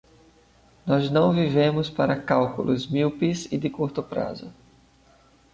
Nós 0.83 1.11
não 1.11 1.31
vivemos 1.31 1.87
para 1.87 2.19
cálculos 2.19 2.87
míopes 2.87 3.45
e 3.51 3.57
de 3.59 3.69
curto 3.69 4.01
prazo. 4.01 4.51